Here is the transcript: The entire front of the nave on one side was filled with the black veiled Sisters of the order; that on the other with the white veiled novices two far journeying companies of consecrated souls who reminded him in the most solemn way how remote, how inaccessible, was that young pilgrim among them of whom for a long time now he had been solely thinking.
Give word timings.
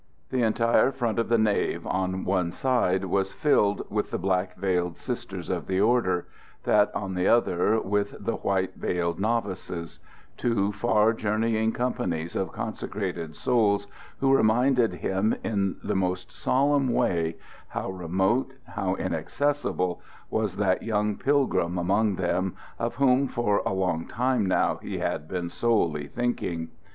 The 0.31 0.41
entire 0.41 0.91
front 0.91 1.19
of 1.19 1.29
the 1.29 1.37
nave 1.37 1.85
on 1.85 2.25
one 2.25 2.51
side 2.51 3.05
was 3.05 3.33
filled 3.33 3.83
with 3.91 4.09
the 4.09 4.17
black 4.17 4.55
veiled 4.57 4.97
Sisters 4.97 5.47
of 5.47 5.67
the 5.67 5.79
order; 5.79 6.25
that 6.63 6.89
on 6.95 7.13
the 7.13 7.27
other 7.27 7.79
with 7.79 8.15
the 8.19 8.37
white 8.37 8.73
veiled 8.75 9.19
novices 9.19 9.99
two 10.37 10.71
far 10.71 11.13
journeying 11.13 11.73
companies 11.73 12.35
of 12.35 12.51
consecrated 12.51 13.35
souls 13.35 13.85
who 14.21 14.35
reminded 14.35 14.95
him 14.95 15.35
in 15.43 15.75
the 15.83 15.95
most 15.95 16.31
solemn 16.31 16.91
way 16.91 17.35
how 17.67 17.91
remote, 17.91 18.55
how 18.69 18.95
inaccessible, 18.95 20.01
was 20.31 20.55
that 20.55 20.81
young 20.81 21.15
pilgrim 21.15 21.77
among 21.77 22.15
them 22.15 22.55
of 22.79 22.95
whom 22.95 23.27
for 23.27 23.59
a 23.67 23.71
long 23.71 24.07
time 24.07 24.47
now 24.47 24.77
he 24.77 24.97
had 24.97 25.27
been 25.27 25.47
solely 25.47 26.07
thinking. 26.07 26.69